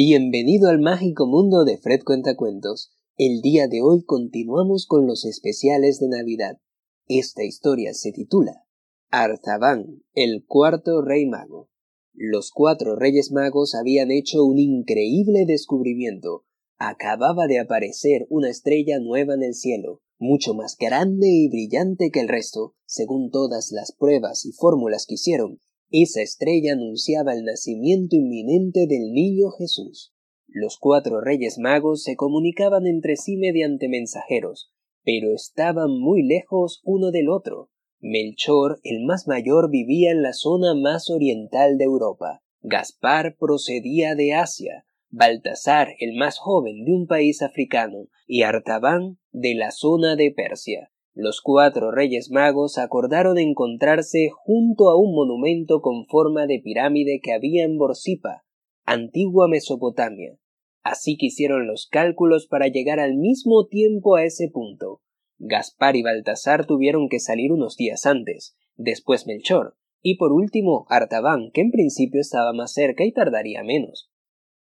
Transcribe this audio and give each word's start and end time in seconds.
Bienvenido 0.00 0.68
al 0.68 0.78
mágico 0.78 1.26
mundo 1.26 1.64
de 1.64 1.76
Fred 1.76 2.04
Cuentacuentos. 2.04 2.92
El 3.16 3.40
día 3.40 3.66
de 3.66 3.82
hoy 3.82 4.04
continuamos 4.04 4.86
con 4.86 5.08
los 5.08 5.24
especiales 5.24 5.98
de 5.98 6.06
Navidad. 6.06 6.60
Esta 7.08 7.42
historia 7.42 7.92
se 7.94 8.12
titula 8.12 8.64
Artaban, 9.10 10.04
el 10.14 10.44
cuarto 10.46 11.02
rey 11.02 11.26
mago. 11.26 11.68
Los 12.14 12.52
cuatro 12.52 12.94
reyes 12.94 13.32
magos 13.32 13.74
habían 13.74 14.12
hecho 14.12 14.44
un 14.44 14.60
increíble 14.60 15.46
descubrimiento. 15.48 16.44
Acababa 16.76 17.48
de 17.48 17.58
aparecer 17.58 18.28
una 18.30 18.50
estrella 18.50 19.00
nueva 19.00 19.34
en 19.34 19.42
el 19.42 19.54
cielo, 19.54 20.02
mucho 20.16 20.54
más 20.54 20.76
grande 20.78 21.26
y 21.28 21.48
brillante 21.48 22.12
que 22.12 22.20
el 22.20 22.28
resto, 22.28 22.76
según 22.86 23.32
todas 23.32 23.72
las 23.72 23.90
pruebas 23.90 24.46
y 24.46 24.52
fórmulas 24.52 25.06
que 25.06 25.14
hicieron, 25.14 25.58
esa 25.90 26.22
estrella 26.22 26.72
anunciaba 26.74 27.32
el 27.34 27.44
nacimiento 27.44 28.16
inminente 28.16 28.86
del 28.86 29.12
niño 29.12 29.50
Jesús. 29.50 30.12
Los 30.46 30.78
cuatro 30.78 31.20
reyes 31.20 31.58
magos 31.58 32.02
se 32.02 32.16
comunicaban 32.16 32.86
entre 32.86 33.16
sí 33.16 33.36
mediante 33.36 33.88
mensajeros, 33.88 34.70
pero 35.04 35.34
estaban 35.34 35.90
muy 35.98 36.22
lejos 36.22 36.80
uno 36.84 37.10
del 37.10 37.28
otro. 37.28 37.70
Melchor, 38.00 38.80
el 38.82 39.04
más 39.04 39.26
mayor, 39.26 39.70
vivía 39.70 40.10
en 40.10 40.22
la 40.22 40.32
zona 40.32 40.74
más 40.74 41.10
oriental 41.10 41.78
de 41.78 41.84
Europa. 41.84 42.42
Gaspar 42.60 43.36
procedía 43.38 44.14
de 44.14 44.34
Asia, 44.34 44.84
Baltasar, 45.10 45.94
el 45.98 46.16
más 46.16 46.38
joven, 46.38 46.84
de 46.84 46.92
un 46.92 47.06
país 47.06 47.42
africano, 47.42 48.08
y 48.26 48.42
Artaban 48.42 49.18
de 49.32 49.54
la 49.54 49.70
zona 49.70 50.16
de 50.16 50.30
Persia. 50.30 50.92
Los 51.20 51.40
cuatro 51.40 51.90
reyes 51.90 52.30
magos 52.30 52.78
acordaron 52.78 53.38
encontrarse 53.38 54.28
junto 54.32 54.88
a 54.88 54.96
un 54.96 55.16
monumento 55.16 55.80
con 55.80 56.06
forma 56.06 56.46
de 56.46 56.60
pirámide 56.60 57.18
que 57.20 57.32
había 57.32 57.64
en 57.64 57.76
Borsipa, 57.76 58.44
antigua 58.84 59.48
Mesopotamia. 59.48 60.38
Así 60.84 61.16
que 61.16 61.26
hicieron 61.26 61.66
los 61.66 61.88
cálculos 61.88 62.46
para 62.46 62.68
llegar 62.68 63.00
al 63.00 63.16
mismo 63.16 63.66
tiempo 63.66 64.14
a 64.14 64.22
ese 64.22 64.48
punto. 64.48 65.02
Gaspar 65.38 65.96
y 65.96 66.04
Baltasar 66.04 66.66
tuvieron 66.66 67.08
que 67.08 67.18
salir 67.18 67.50
unos 67.50 67.76
días 67.76 68.06
antes, 68.06 68.56
después 68.76 69.26
Melchor, 69.26 69.76
y 70.00 70.18
por 70.18 70.32
último 70.32 70.86
Artaban, 70.88 71.50
que 71.50 71.62
en 71.62 71.72
principio 71.72 72.20
estaba 72.20 72.52
más 72.52 72.72
cerca 72.72 73.04
y 73.04 73.10
tardaría 73.10 73.64
menos. 73.64 74.08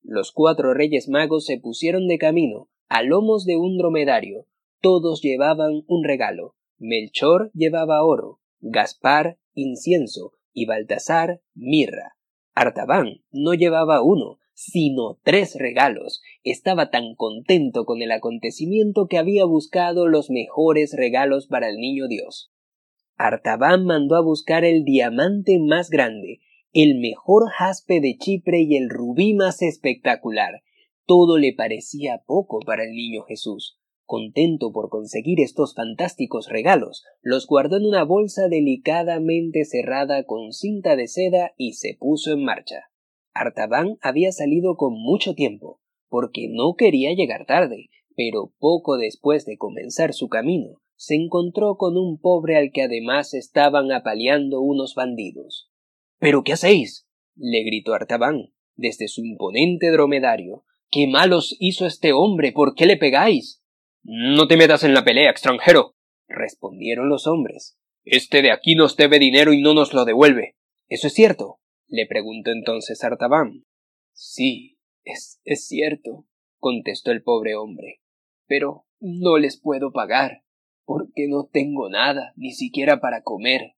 Los 0.01 0.31
cuatro 0.31 0.73
reyes 0.73 1.09
magos 1.09 1.45
se 1.45 1.59
pusieron 1.59 2.07
de 2.07 2.17
camino, 2.17 2.71
a 2.87 3.03
lomos 3.03 3.45
de 3.45 3.55
un 3.55 3.77
dromedario, 3.77 4.47
todos 4.81 5.21
llevaban 5.21 5.83
un 5.87 6.03
regalo. 6.03 6.55
Melchor 6.77 7.51
llevaba 7.53 8.03
oro, 8.03 8.39
Gaspar 8.61 9.37
incienso 9.53 10.33
y 10.53 10.65
Baltasar 10.65 11.41
mirra. 11.53 12.15
Artaban 12.53 13.21
no 13.31 13.53
llevaba 13.53 14.01
uno, 14.01 14.39
sino 14.53 15.17
tres 15.23 15.55
regalos. 15.57 16.21
Estaba 16.43 16.89
tan 16.89 17.15
contento 17.15 17.85
con 17.85 18.01
el 18.01 18.11
acontecimiento 18.11 19.07
que 19.07 19.17
había 19.17 19.45
buscado 19.45 20.07
los 20.07 20.29
mejores 20.29 20.93
regalos 20.97 21.47
para 21.47 21.69
el 21.69 21.77
niño 21.77 22.07
Dios. 22.09 22.51
Artaban 23.15 23.85
mandó 23.85 24.15
a 24.15 24.21
buscar 24.21 24.65
el 24.65 24.83
diamante 24.83 25.59
más 25.59 25.89
grande, 25.89 26.39
el 26.73 26.99
mejor 26.99 27.49
jaspe 27.49 28.01
de 28.01 28.17
Chipre 28.17 28.61
y 28.61 28.75
el 28.75 28.89
rubí 28.89 29.33
más 29.33 29.61
espectacular. 29.61 30.61
Todo 31.05 31.37
le 31.37 31.53
parecía 31.53 32.23
poco 32.25 32.59
para 32.59 32.83
el 32.83 32.91
niño 32.91 33.23
Jesús. 33.23 33.78
Contento 34.09 34.71
por 34.71 34.89
conseguir 34.89 35.39
estos 35.39 35.75
fantásticos 35.75 36.49
regalos, 36.49 37.03
los 37.21 37.45
guardó 37.45 37.77
en 37.77 37.85
una 37.85 38.03
bolsa 38.03 38.47
delicadamente 38.47 39.65
cerrada 39.65 40.23
con 40.23 40.51
cinta 40.51 40.95
de 40.95 41.07
seda 41.07 41.53
y 41.57 41.73
se 41.73 41.95
puso 41.95 42.31
en 42.31 42.43
marcha. 42.43 42.89
Artaban 43.35 43.99
había 44.01 44.31
salido 44.31 44.77
con 44.77 44.93
mucho 44.99 45.35
tiempo, 45.35 45.79
porque 46.07 46.47
no 46.49 46.73
quería 46.75 47.13
llegar 47.13 47.45
tarde, 47.45 47.91
pero 48.15 48.51
poco 48.57 48.97
después 48.97 49.45
de 49.45 49.59
comenzar 49.59 50.15
su 50.15 50.27
camino, 50.27 50.81
se 50.95 51.13
encontró 51.13 51.77
con 51.77 51.95
un 51.95 52.19
pobre 52.19 52.57
al 52.57 52.71
que 52.71 52.81
además 52.81 53.35
estaban 53.35 53.91
apaleando 53.91 54.59
unos 54.59 54.95
bandidos. 54.95 55.69
¿Pero 56.17 56.43
qué 56.43 56.53
hacéis? 56.53 57.07
le 57.35 57.61
gritó 57.63 57.93
Artaban 57.93 58.53
desde 58.75 59.07
su 59.07 59.23
imponente 59.23 59.91
dromedario. 59.91 60.63
¿Qué 60.89 61.05
malos 61.05 61.55
hizo 61.59 61.85
este 61.85 62.11
hombre? 62.11 62.51
¿Por 62.51 62.73
qué 62.73 62.87
le 62.87 62.97
pegáis? 62.97 63.58
No 64.11 64.47
te 64.47 64.57
metas 64.57 64.83
en 64.83 64.95
la 64.95 65.03
pelea, 65.03 65.29
extranjero. 65.29 65.95
respondieron 66.27 67.09
los 67.09 67.27
hombres. 67.27 67.77
Este 68.03 68.41
de 68.41 68.51
aquí 68.51 68.73
nos 68.73 68.97
debe 68.97 69.19
dinero 69.19 69.53
y 69.53 69.61
no 69.61 69.75
nos 69.75 69.93
lo 69.93 70.03
devuelve. 70.03 70.55
¿Eso 70.87 71.05
es 71.05 71.13
cierto? 71.13 71.59
le 71.87 72.07
preguntó 72.07 72.49
entonces 72.49 73.03
Artaban. 73.03 73.65
Sí, 74.11 74.79
es, 75.03 75.39
cierto, 75.45 76.25
contestó 76.57 77.11
el 77.11 77.21
pobre 77.21 77.53
hombre. 77.53 78.01
Pero 78.47 78.87
no 78.99 79.37
les 79.37 79.61
puedo 79.61 79.91
pagar, 79.91 80.43
porque 80.85 81.27
no 81.27 81.45
tengo 81.45 81.87
nada, 81.87 82.33
ni 82.35 82.53
siquiera 82.53 82.99
para 83.01 83.21
comer. 83.21 83.75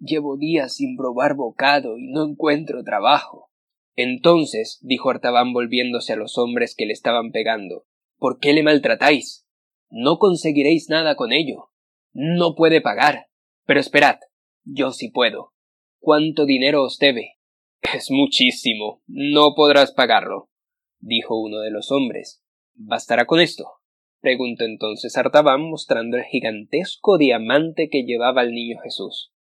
Llevo 0.00 0.36
días 0.36 0.74
sin 0.74 0.96
probar 0.96 1.36
bocado 1.36 1.98
y 1.98 2.08
no 2.10 2.24
encuentro 2.24 2.82
trabajo. 2.82 3.52
Entonces, 3.94 4.80
dijo 4.82 5.10
Artaban 5.10 5.52
volviéndose 5.52 6.14
a 6.14 6.16
los 6.16 6.36
hombres 6.36 6.74
que 6.74 6.86
le 6.86 6.94
estaban 6.94 7.30
pegando, 7.30 7.86
¿por 8.16 8.40
qué 8.40 8.52
le 8.52 8.64
maltratáis? 8.64 9.44
No 9.90 10.18
conseguiréis 10.18 10.88
nada 10.90 11.16
con 11.16 11.32
ello. 11.32 11.70
No 12.12 12.54
puede 12.54 12.80
pagar. 12.80 13.28
Pero 13.64 13.80
esperad, 13.80 14.18
yo 14.64 14.92
sí 14.92 15.10
puedo. 15.10 15.52
¿Cuánto 15.98 16.44
dinero 16.44 16.84
os 16.84 16.98
debe? 16.98 17.36
Es 17.94 18.10
muchísimo. 18.10 19.02
No 19.06 19.54
podrás 19.54 19.92
pagarlo, 19.92 20.50
dijo 21.00 21.40
uno 21.40 21.60
de 21.60 21.70
los 21.70 21.90
hombres. 21.90 22.42
¿Bastará 22.74 23.26
con 23.26 23.40
esto? 23.40 23.64
preguntó 24.20 24.64
entonces 24.64 25.16
Artaban 25.16 25.62
mostrando 25.62 26.16
el 26.16 26.24
gigantesco 26.24 27.18
diamante 27.18 27.88
que 27.88 28.04
llevaba 28.04 28.42
el 28.42 28.52
niño 28.52 28.78
Jesús. 28.82 29.32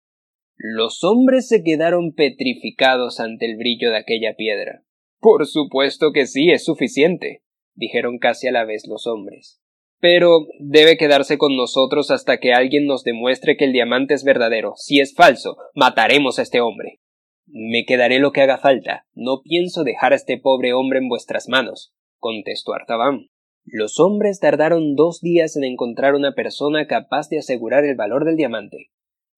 Los 0.57 1.03
hombres 1.05 1.49
se 1.49 1.63
quedaron 1.63 2.15
petrificados 2.15 3.21
ante 3.21 3.47
el 3.47 3.57
brillo 3.57 3.91
de 3.91 3.99
aquella 3.99 4.37
piedra. 4.37 4.85
Por 5.19 5.47
supuesto 5.47 6.13
que 6.13 6.27
sí, 6.27 6.51
es 6.51 6.65
suficiente, 6.65 7.43
dijeron 7.75 8.19
casi 8.19 8.49
a 8.49 8.53
la 8.53 8.65
vez 8.65 8.87
los 8.87 9.07
hombres 9.07 9.61
pero 10.01 10.47
debe 10.61 10.97
quedarse 10.97 11.39
con 11.39 11.57
nosotros 11.57 12.11
hasta 12.11 12.39
que 12.39 12.53
alguien 12.53 12.87
nos 12.87 13.03
demuestre 13.03 13.57
que 13.57 13.65
el 13.65 13.73
diamante 13.73 14.15
es 14.15 14.25
verdadero. 14.25 14.75
Si 14.77 15.01
es 15.01 15.15
falso, 15.15 15.57
mataremos 15.75 16.39
a 16.39 16.43
este 16.43 16.61
hombre. 16.61 17.01
Me 17.47 17.85
quedaré 17.87 18.19
lo 18.19 18.33
que 18.33 18.43
haga 18.43 18.59
falta. 18.59 19.07
No 19.15 19.41
pienso 19.43 19.85
dejar 19.85 20.13
a 20.13 20.17
este 20.17 20.39
pobre 20.39 20.73
hombre 20.73 20.99
en 20.99 21.09
vuestras 21.09 21.49
manos, 21.49 21.95
contestó 22.19 22.75
Artaban. 22.75 23.29
Los 23.65 23.99
hombres 23.99 24.39
tardaron 24.39 24.95
dos 24.95 25.21
días 25.21 25.57
en 25.57 25.65
encontrar 25.65 26.15
una 26.15 26.35
persona 26.35 26.87
capaz 26.87 27.29
de 27.29 27.39
asegurar 27.39 27.85
el 27.85 27.97
valor 27.97 28.25
del 28.25 28.37
diamante. 28.37 28.91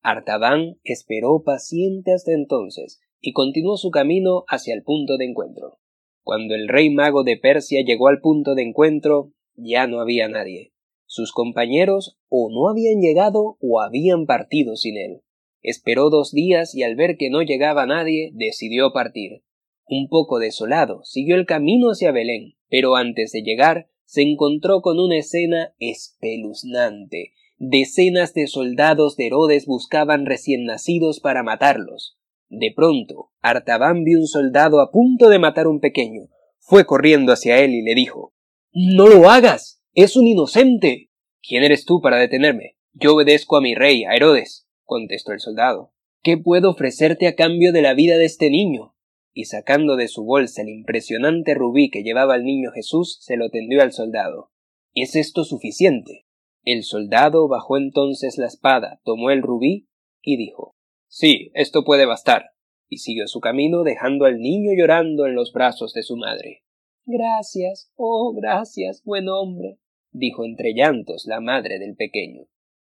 Artaban 0.02 0.76
esperó 0.84 1.42
paciente 1.44 2.12
hasta 2.12 2.32
entonces 2.32 3.00
y 3.20 3.32
continuó 3.32 3.76
su 3.76 3.90
camino 3.90 4.44
hacia 4.48 4.74
el 4.74 4.82
punto 4.82 5.16
de 5.16 5.24
encuentro. 5.24 5.78
Cuando 6.22 6.54
el 6.54 6.68
rey 6.68 6.90
mago 6.90 7.24
de 7.24 7.38
Persia 7.38 7.82
llegó 7.84 8.08
al 8.08 8.20
punto 8.20 8.54
de 8.54 8.62
encuentro, 8.62 9.32
ya 9.58 9.86
no 9.86 10.00
había 10.00 10.28
nadie. 10.28 10.72
Sus 11.04 11.32
compañeros 11.32 12.16
o 12.28 12.50
no 12.50 12.68
habían 12.68 13.00
llegado 13.00 13.56
o 13.60 13.80
habían 13.80 14.26
partido 14.26 14.76
sin 14.76 14.96
él. 14.96 15.22
Esperó 15.60 16.10
dos 16.10 16.32
días 16.32 16.74
y 16.74 16.84
al 16.84 16.94
ver 16.94 17.16
que 17.16 17.30
no 17.30 17.42
llegaba 17.42 17.84
nadie, 17.84 18.30
decidió 18.34 18.92
partir. 18.92 19.42
Un 19.86 20.08
poco 20.08 20.38
desolado, 20.38 21.02
siguió 21.04 21.34
el 21.34 21.46
camino 21.46 21.88
hacia 21.88 22.12
Belén, 22.12 22.54
pero 22.68 22.94
antes 22.94 23.32
de 23.32 23.42
llegar, 23.42 23.88
se 24.04 24.22
encontró 24.22 24.80
con 24.80 25.00
una 25.00 25.18
escena 25.18 25.74
espeluznante. 25.78 27.32
Decenas 27.56 28.34
de 28.34 28.46
soldados 28.46 29.16
de 29.16 29.26
Herodes 29.26 29.66
buscaban 29.66 30.26
recién 30.26 30.64
nacidos 30.64 31.20
para 31.20 31.42
matarlos. 31.42 32.18
De 32.48 32.72
pronto, 32.74 33.30
Artaban 33.40 34.04
vio 34.04 34.20
un 34.20 34.26
soldado 34.26 34.80
a 34.80 34.90
punto 34.90 35.28
de 35.28 35.38
matar 35.38 35.66
un 35.66 35.80
pequeño. 35.80 36.28
Fue 36.60 36.86
corriendo 36.86 37.32
hacia 37.32 37.58
él 37.58 37.74
y 37.74 37.82
le 37.82 37.94
dijo 37.94 38.32
no 38.72 39.06
lo 39.08 39.30
hagas. 39.30 39.82
Es 39.94 40.16
un 40.16 40.26
inocente. 40.26 41.10
¿Quién 41.42 41.64
eres 41.64 41.84
tú 41.84 42.00
para 42.00 42.18
detenerme? 42.18 42.76
Yo 42.92 43.14
obedezco 43.14 43.56
a 43.56 43.60
mi 43.60 43.74
rey, 43.74 44.04
a 44.04 44.14
Herodes, 44.14 44.68
contestó 44.84 45.32
el 45.32 45.40
soldado. 45.40 45.92
¿Qué 46.22 46.36
puedo 46.36 46.70
ofrecerte 46.70 47.26
a 47.26 47.34
cambio 47.34 47.72
de 47.72 47.82
la 47.82 47.94
vida 47.94 48.18
de 48.18 48.24
este 48.24 48.50
niño? 48.50 48.94
Y 49.32 49.44
sacando 49.44 49.96
de 49.96 50.08
su 50.08 50.24
bolsa 50.24 50.62
el 50.62 50.68
impresionante 50.68 51.54
rubí 51.54 51.90
que 51.90 52.02
llevaba 52.02 52.36
el 52.36 52.44
niño 52.44 52.70
Jesús, 52.72 53.18
se 53.20 53.36
lo 53.36 53.50
tendió 53.50 53.82
al 53.82 53.92
soldado. 53.92 54.50
¿Es 54.94 55.14
esto 55.14 55.44
suficiente? 55.44 56.26
El 56.64 56.82
soldado 56.82 57.48
bajó 57.48 57.76
entonces 57.76 58.36
la 58.36 58.46
espada, 58.46 59.00
tomó 59.04 59.30
el 59.30 59.42
rubí 59.42 59.88
y 60.22 60.36
dijo 60.36 60.76
Sí, 61.06 61.50
esto 61.54 61.84
puede 61.84 62.04
bastar. 62.04 62.50
y 62.90 62.98
siguió 62.98 63.28
su 63.28 63.40
camino 63.40 63.82
dejando 63.82 64.24
al 64.24 64.38
niño 64.38 64.70
llorando 64.76 65.26
en 65.26 65.34
los 65.34 65.52
brazos 65.52 65.92
de 65.92 66.02
su 66.02 66.16
madre. 66.16 66.64
Gracias, 67.10 67.90
oh 67.96 68.34
gracias, 68.34 69.02
buen 69.02 69.30
hombre, 69.30 69.78
dijo 70.10 70.44
entre 70.44 70.74
llantos 70.74 71.24
la 71.24 71.40
madre 71.40 71.78
del 71.78 71.96
pequeño. 71.96 72.42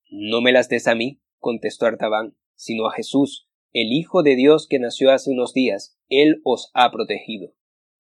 No 0.09 0.39
me 0.39 0.53
las 0.53 0.69
des 0.69 0.87
a 0.87 0.95
mí, 0.95 1.19
contestó 1.39 1.87
Artaban, 1.87 2.33
sino 2.55 2.87
a 2.87 2.93
Jesús, 2.93 3.49
el 3.73 3.91
Hijo 3.91 4.23
de 4.23 4.37
Dios 4.37 4.69
que 4.69 4.79
nació 4.79 5.11
hace 5.11 5.29
unos 5.29 5.53
días. 5.53 5.97
Él 6.07 6.39
os 6.45 6.71
ha 6.73 6.89
protegido. 6.89 7.53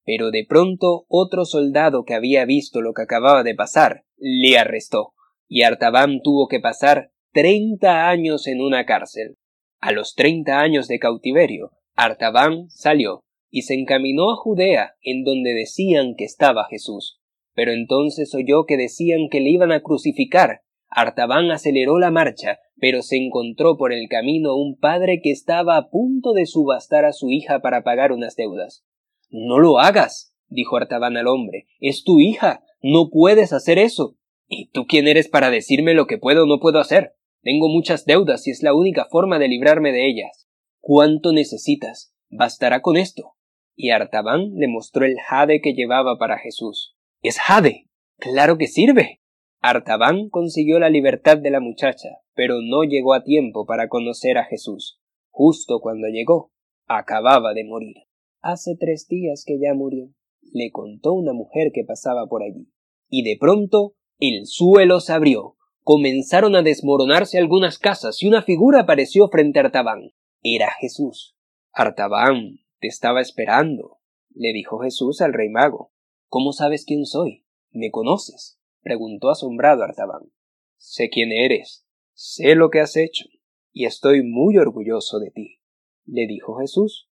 Pero 0.05 0.31
de 0.31 0.45
pronto 0.47 1.03
otro 1.09 1.43
soldado 1.43 2.05
que 2.05 2.13
había 2.13 2.45
visto 2.45 2.79
lo 2.79 2.93
que 2.93 3.01
acababa 3.01 3.43
de 3.43 3.55
pasar 3.55 4.05
le 4.15 4.57
arrestó, 4.57 5.11
y 5.49 5.63
Artaban 5.63 6.21
tuvo 6.21 6.47
que 6.47 6.61
pasar 6.61 7.11
treinta 7.33 8.07
años 8.07 8.47
en 8.47 8.61
una 8.61 8.85
cárcel. 8.85 9.35
A 9.81 9.91
los 9.91 10.15
treinta 10.15 10.61
años 10.61 10.87
de 10.87 10.99
cautiverio, 10.99 11.71
Artaban 11.95 12.69
salió 12.69 13.25
y 13.55 13.61
se 13.61 13.75
encaminó 13.75 14.31
a 14.31 14.35
Judea, 14.35 14.95
en 15.03 15.23
donde 15.23 15.53
decían 15.53 16.15
que 16.17 16.23
estaba 16.23 16.65
Jesús. 16.71 17.19
Pero 17.53 17.71
entonces 17.71 18.33
oyó 18.33 18.65
que 18.65 18.77
decían 18.77 19.27
que 19.29 19.41
le 19.41 19.51
iban 19.51 19.71
a 19.71 19.83
crucificar. 19.83 20.63
Artaban 20.89 21.51
aceleró 21.51 21.99
la 21.99 22.09
marcha, 22.09 22.57
pero 22.77 23.03
se 23.03 23.17
encontró 23.17 23.77
por 23.77 23.93
el 23.93 24.09
camino 24.09 24.55
un 24.55 24.75
padre 24.79 25.21
que 25.21 25.29
estaba 25.29 25.77
a 25.77 25.91
punto 25.91 26.33
de 26.33 26.47
subastar 26.47 27.05
a 27.05 27.13
su 27.13 27.29
hija 27.29 27.61
para 27.61 27.83
pagar 27.83 28.11
unas 28.11 28.35
deudas. 28.35 28.87
No 29.29 29.59
lo 29.59 29.77
hagas, 29.77 30.33
dijo 30.47 30.75
Artaban 30.77 31.15
al 31.15 31.27
hombre. 31.27 31.67
Es 31.79 32.03
tu 32.03 32.19
hija. 32.19 32.63
No 32.81 33.11
puedes 33.11 33.53
hacer 33.53 33.77
eso. 33.77 34.17
¿Y 34.47 34.71
tú 34.71 34.87
quién 34.87 35.07
eres 35.07 35.27
para 35.27 35.51
decirme 35.51 35.93
lo 35.93 36.07
que 36.07 36.17
puedo 36.17 36.45
o 36.45 36.47
no 36.47 36.59
puedo 36.59 36.79
hacer? 36.79 37.13
Tengo 37.43 37.69
muchas 37.69 38.05
deudas 38.05 38.47
y 38.47 38.49
es 38.49 38.63
la 38.63 38.73
única 38.73 39.05
forma 39.11 39.37
de 39.37 39.47
librarme 39.47 39.91
de 39.91 40.09
ellas. 40.09 40.49
¿Cuánto 40.79 41.33
necesitas? 41.33 42.15
Bastará 42.31 42.81
con 42.81 42.97
esto. 42.97 43.32
Y 43.75 43.89
Artaban 43.89 44.53
le 44.55 44.67
mostró 44.67 45.05
el 45.05 45.17
jade 45.19 45.61
que 45.61 45.73
llevaba 45.73 46.17
para 46.17 46.37
Jesús. 46.37 46.95
Es 47.21 47.39
jade. 47.39 47.87
Claro 48.17 48.57
que 48.57 48.67
sirve. 48.67 49.21
Artaban 49.61 50.29
consiguió 50.29 50.79
la 50.79 50.89
libertad 50.89 51.37
de 51.37 51.49
la 51.49 51.59
muchacha, 51.59 52.09
pero 52.35 52.55
no 52.61 52.83
llegó 52.83 53.13
a 53.13 53.23
tiempo 53.23 53.65
para 53.65 53.87
conocer 53.87 54.37
a 54.37 54.43
Jesús. 54.43 54.99
Justo 55.29 55.79
cuando 55.79 56.07
llegó, 56.07 56.51
acababa 56.85 57.53
de 57.53 57.63
morir. 57.63 57.95
Hace 58.41 58.75
tres 58.77 59.07
días 59.07 59.43
que 59.45 59.57
ya 59.59 59.73
murió, 59.73 60.09
le 60.51 60.69
contó 60.71 61.13
una 61.13 61.33
mujer 61.33 61.71
que 61.73 61.85
pasaba 61.85 62.27
por 62.27 62.43
allí. 62.43 62.67
Y 63.09 63.23
de 63.23 63.37
pronto 63.39 63.95
el 64.19 64.45
suelo 64.45 64.99
se 64.99 65.13
abrió, 65.13 65.55
comenzaron 65.81 66.55
a 66.55 66.61
desmoronarse 66.61 67.37
algunas 67.37 67.79
casas 67.79 68.21
y 68.21 68.27
una 68.27 68.41
figura 68.41 68.81
apareció 68.81 69.29
frente 69.29 69.59
a 69.59 69.63
Artaban. 69.63 70.11
Era 70.41 70.71
Jesús. 70.79 71.35
Artaban, 71.71 72.59
te 72.83 72.89
estaba 72.89 73.21
esperando, 73.21 74.01
le 74.35 74.51
dijo 74.51 74.79
Jesús 74.79 75.21
al 75.21 75.31
rey 75.31 75.47
mago. 75.47 75.93
¿Cómo 76.27 76.51
sabes 76.51 76.83
quién 76.83 77.05
soy? 77.05 77.45
¿Me 77.71 77.91
conoces? 77.91 78.59
preguntó 78.81 79.29
asombrado 79.29 79.83
Artaban. 79.83 80.33
Sé 80.75 81.09
quién 81.09 81.31
eres, 81.31 81.87
sé 82.11 82.55
lo 82.55 82.69
que 82.69 82.81
has 82.81 82.97
hecho, 82.97 83.23
y 83.71 83.85
estoy 83.85 84.21
muy 84.21 84.57
orgulloso 84.57 85.19
de 85.19 85.31
ti, 85.31 85.61
le 86.03 86.27
dijo 86.27 86.57
Jesús. 86.57 87.09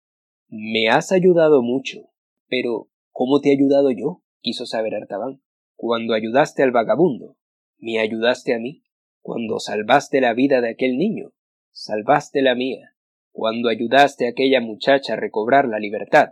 Me 0.48 0.88
has 0.88 1.12
ayudado 1.12 1.62
mucho, 1.62 2.14
pero 2.48 2.90
¿cómo 3.12 3.42
te 3.42 3.50
he 3.50 3.58
ayudado 3.58 3.92
yo? 3.92 4.24
quiso 4.40 4.66
saber 4.66 4.96
Artaban. 4.96 5.42
Cuando 5.76 6.14
ayudaste 6.14 6.64
al 6.64 6.72
vagabundo, 6.72 7.36
¿Me 7.78 8.00
ayudaste 8.00 8.56
a 8.56 8.60
mí? 8.60 8.86
Cuando 9.20 9.60
salvaste 9.60 10.22
la 10.22 10.34
vida 10.34 10.62
de 10.62 10.70
aquel 10.70 10.98
niño, 10.98 11.34
salvaste 11.72 12.42
la 12.42 12.56
mía. 12.56 12.96
Cuando 13.38 13.70
ayudaste 13.70 14.26
a 14.26 14.30
aquella 14.32 14.62
muchacha 14.62 15.14
a 15.14 15.16
recobrar 15.16 15.68
la 15.68 15.78
libertad, 15.78 16.30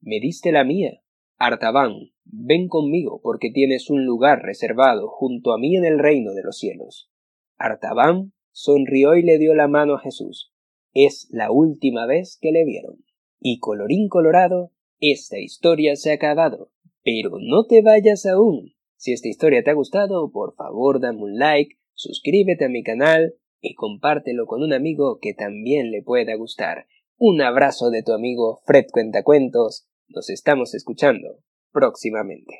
me 0.00 0.20
diste 0.20 0.52
la 0.52 0.64
mía. 0.64 1.02
Artaban, 1.36 2.12
ven 2.24 2.68
conmigo 2.68 3.20
porque 3.22 3.50
tienes 3.50 3.90
un 3.90 4.06
lugar 4.06 4.40
reservado 4.40 5.06
junto 5.06 5.52
a 5.52 5.58
mí 5.58 5.76
en 5.76 5.84
el 5.84 5.98
reino 5.98 6.32
de 6.32 6.42
los 6.42 6.56
cielos. 6.56 7.10
Artaban 7.58 8.32
sonrió 8.52 9.16
y 9.16 9.22
le 9.22 9.36
dio 9.36 9.54
la 9.54 9.68
mano 9.68 9.96
a 9.96 10.00
Jesús. 10.00 10.50
Es 10.94 11.28
la 11.30 11.52
última 11.52 12.06
vez 12.06 12.38
que 12.40 12.52
le 12.52 12.64
vieron. 12.64 13.04
Y 13.38 13.58
colorín 13.58 14.08
colorado, 14.08 14.72
esta 14.98 15.38
historia 15.38 15.94
se 15.94 16.10
ha 16.10 16.14
acabado. 16.14 16.70
Pero 17.04 17.32
no 17.38 17.66
te 17.66 17.82
vayas 17.82 18.24
aún, 18.24 18.72
si 18.96 19.12
esta 19.12 19.28
historia 19.28 19.62
te 19.62 19.72
ha 19.72 19.74
gustado, 19.74 20.32
por 20.32 20.54
favor 20.54 21.00
dame 21.00 21.20
un 21.20 21.38
like, 21.38 21.76
suscríbete 21.92 22.64
a 22.64 22.70
mi 22.70 22.82
canal 22.82 23.34
y 23.60 23.74
compártelo 23.74 24.46
con 24.46 24.62
un 24.62 24.72
amigo 24.72 25.18
que 25.20 25.34
también 25.34 25.90
le 25.90 26.02
pueda 26.02 26.34
gustar. 26.36 26.86
Un 27.18 27.40
abrazo 27.40 27.90
de 27.90 28.02
tu 28.02 28.12
amigo 28.12 28.60
Fred 28.66 28.86
Cuentacuentos. 28.92 29.88
Nos 30.08 30.30
estamos 30.30 30.74
escuchando 30.74 31.38
próximamente. 31.72 32.54